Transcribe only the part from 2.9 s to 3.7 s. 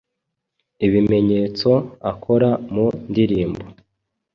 ndirimbo